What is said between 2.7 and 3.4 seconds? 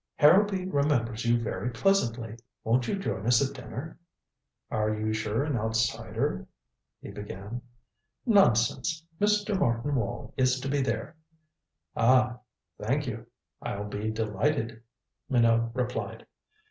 you join